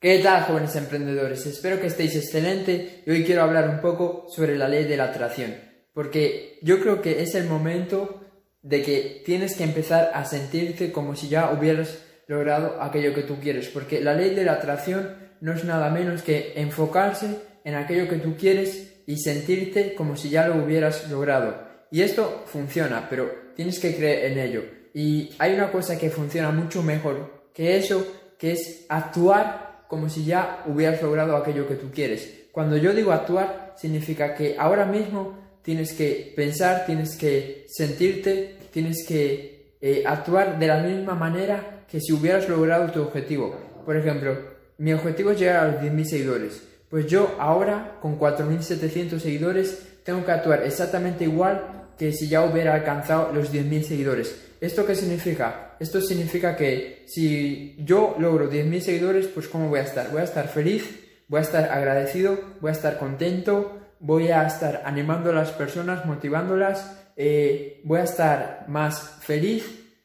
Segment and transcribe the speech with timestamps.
[0.00, 1.44] ¿Qué tal jóvenes emprendedores?
[1.44, 5.04] Espero que estéis excelente y hoy quiero hablar un poco sobre la ley de la
[5.04, 5.54] atracción,
[5.92, 8.18] porque yo creo que es el momento
[8.62, 13.40] de que tienes que empezar a sentirte como si ya hubieras logrado aquello que tú
[13.40, 18.08] quieres, porque la ley de la atracción no es nada menos que enfocarse en aquello
[18.08, 21.62] que tú quieres y sentirte como si ya lo hubieras logrado.
[21.90, 24.64] Y esto funciona, pero tienes que creer en ello.
[24.94, 28.06] Y hay una cosa que funciona mucho mejor que eso,
[28.38, 32.46] que es actuar como si ya hubieras logrado aquello que tú quieres.
[32.52, 39.04] Cuando yo digo actuar, significa que ahora mismo tienes que pensar, tienes que sentirte, tienes
[39.06, 43.56] que eh, actuar de la misma manera que si hubieras logrado tu objetivo.
[43.84, 44.36] Por ejemplo,
[44.78, 46.62] mi objetivo es llegar a los 10.000 seguidores.
[46.88, 52.74] Pues yo ahora, con 4.700 seguidores, tengo que actuar exactamente igual que si ya hubiera
[52.74, 54.36] alcanzado los 10.000 seguidores.
[54.60, 55.69] ¿Esto qué significa?
[55.80, 60.10] Esto significa que si yo logro 10.000 seguidores, pues ¿cómo voy a estar?
[60.10, 60.84] Voy a estar feliz,
[61.26, 66.04] voy a estar agradecido, voy a estar contento, voy a estar animando a las personas,
[66.04, 69.64] motivándolas, eh, voy a estar más feliz,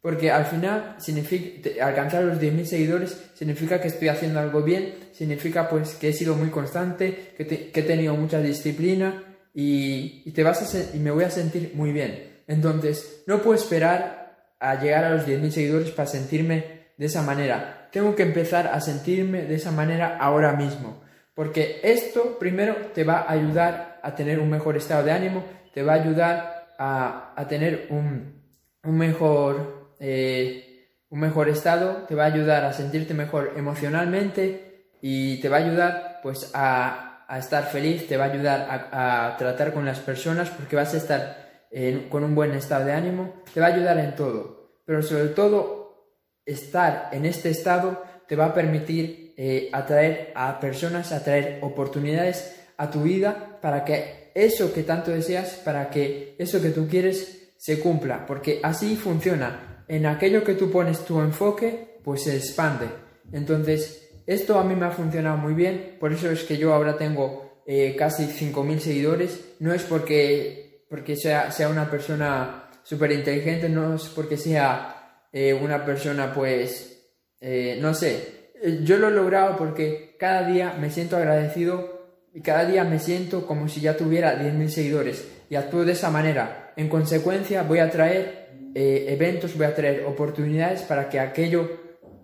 [0.00, 5.68] porque al final significa, alcanzar los 10.000 seguidores significa que estoy haciendo algo bien, significa
[5.68, 10.98] pues que he sido muy constante, que, he tenido mucha disciplina y, te vas y
[10.98, 12.36] me voy a sentir muy bien.
[12.46, 14.25] Entonces, no puedo esperar
[14.60, 17.88] a llegar a los 10.000 seguidores para sentirme de esa manera.
[17.92, 21.02] Tengo que empezar a sentirme de esa manera ahora mismo.
[21.34, 25.82] Porque esto primero te va a ayudar a tener un mejor estado de ánimo, te
[25.82, 28.42] va a ayudar a, tener un,
[28.84, 35.48] mejor, eh, un mejor estado, te va a ayudar a sentirte mejor emocionalmente y te
[35.48, 37.02] va a ayudar pues a,
[37.38, 40.96] estar feliz, te va a ayudar a, a tratar con las personas porque vas a
[40.96, 41.45] estar
[42.08, 44.80] con un buen estado de ánimo, te va a ayudar en todo.
[44.84, 45.86] Pero sobre todo,
[46.44, 52.90] estar en este estado te va a permitir eh, atraer a personas, atraer oportunidades a
[52.90, 57.80] tu vida para que eso que tanto deseas, para que eso que tú quieres se
[57.80, 58.26] cumpla.
[58.26, 59.84] Porque así funciona.
[59.88, 62.86] En aquello que tú pones tu enfoque, pues se expande.
[63.32, 65.96] Entonces, esto a mí me ha funcionado muy bien.
[66.00, 69.40] Por eso es que yo ahora tengo eh, casi 5.000 seguidores.
[69.60, 74.96] No es porque porque sea, sea una persona súper inteligente, no es porque sea
[75.32, 77.10] eh, una persona, pues,
[77.40, 82.40] eh, no sé, eh, yo lo he logrado porque cada día me siento agradecido y
[82.42, 86.72] cada día me siento como si ya tuviera 10.000 seguidores y actúo de esa manera.
[86.76, 91.70] En consecuencia, voy a traer eventos, voy a traer oportunidades para que aquello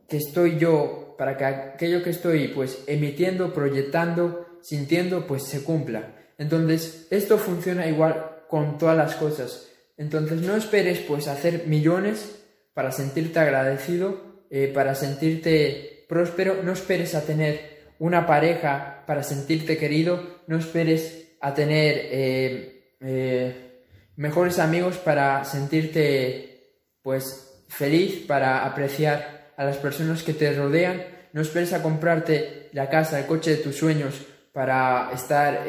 [0.06, 6.14] que estoy yo, para que aquello que estoy pues emitiendo, proyectando, sintiendo, pues se cumpla.
[6.36, 9.70] Entonces, esto funciona igual con todas las cosas.
[9.96, 12.38] Entonces no esperes pues hacer millones
[12.74, 19.78] para sentirte agradecido, eh, para sentirte próspero, no esperes a tener una pareja para sentirte
[19.78, 23.84] querido, no esperes a tener eh, eh,
[24.16, 31.02] mejores amigos para sentirte pues feliz, para apreciar a las personas que te rodean,
[31.32, 35.64] no esperes a comprarte la casa, el coche de tus sueños para estar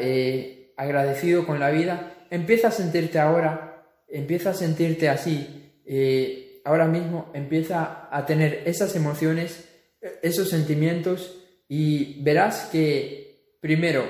[0.76, 7.30] agradecido con la vida, empieza a sentirte ahora, empieza a sentirte así, eh, ahora mismo
[7.32, 9.68] empieza a tener esas emociones,
[10.22, 14.04] esos sentimientos y verás que primero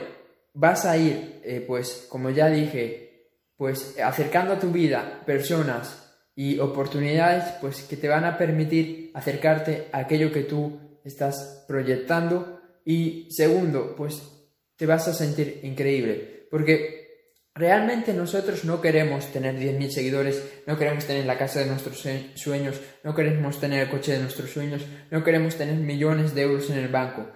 [0.55, 6.01] vas a ir, eh, pues como ya dije, pues acercando a tu vida personas
[6.35, 12.61] y oportunidades pues que te van a permitir acercarte a aquello que tú estás proyectando
[12.85, 14.23] y segundo pues
[14.77, 17.04] te vas a sentir increíble porque
[17.57, 22.05] Realmente nosotros no queremos tener 10.000 seguidores, no queremos tener la casa de nuestros
[22.35, 26.69] sueños, no queremos tener el coche de nuestros sueños, no queremos tener millones de euros
[26.71, 27.29] en el banco.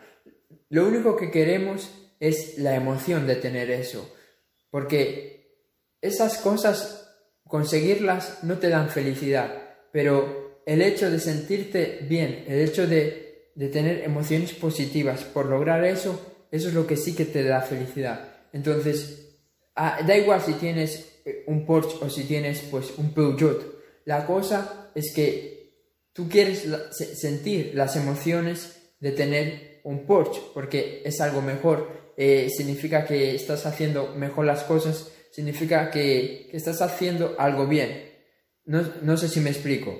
[0.70, 4.12] Lo único que queremos es la emoción de tener eso,
[4.70, 5.54] porque
[6.00, 7.14] esas cosas,
[7.44, 9.52] conseguirlas no te dan felicidad,
[9.92, 15.84] pero el hecho de sentirte bien, el hecho de, de tener emociones positivas por lograr
[15.84, 16.20] eso,
[16.50, 18.28] eso es lo que sí que te da felicidad.
[18.52, 19.27] Entonces,
[19.80, 23.78] Ah, da igual si tienes eh, un Porsche o si tienes pues un Peugeot.
[24.06, 25.70] La cosa es que
[26.12, 32.12] tú quieres sentir las emociones de tener un Porsche porque es algo mejor.
[32.16, 38.10] Eh, significa que estás haciendo mejor las cosas, significa que, estás haciendo algo bien.
[38.64, 39.96] No, sé si me explico.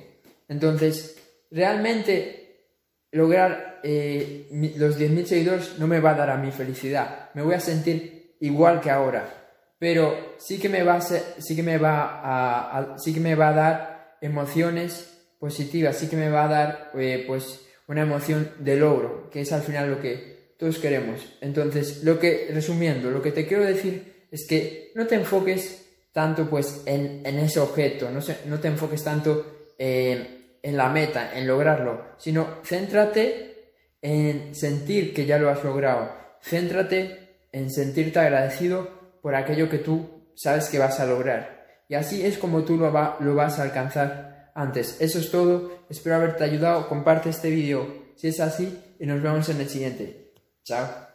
[0.49, 1.19] Entonces,
[1.53, 2.73] realmente
[3.13, 7.31] lograr eh, los 10.000 seguidores no me va a dar a mi felicidad.
[7.35, 9.38] Me voy a sentir igual que ahora
[9.79, 13.49] pero sí que me va a, sí que me va a, sí que me va
[13.49, 18.77] a dar emociones positivas, sí que me va a dar eh, pues una emoción de
[18.77, 21.21] logro, que es al final lo que, todos queremos.
[21.41, 26.51] Entonces, lo que, resumiendo, lo que te quiero decir es que no te enfoques tanto
[26.51, 32.59] pues en, ese objeto, no, no te enfoques tanto en la meta, en lograrlo, sino
[32.65, 38.98] céntrate en sentir que ya lo has logrado, céntrate en sentirte agradecido
[39.29, 41.67] por aquello que tú sabes que vas a lograr.
[41.87, 44.97] Y así es como tú lo, vas a alcanzar antes.
[45.03, 49.47] Eso es todo, espero haberte ayudado, comparte este vídeo si es así y nos vemos
[49.51, 50.33] en el siguiente.
[50.65, 51.08] Chao.